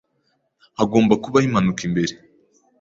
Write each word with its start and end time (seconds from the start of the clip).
Hagomba 0.77 1.13
kubaho 1.23 1.45
impanuka 1.47 1.81
imbere. 1.87 2.13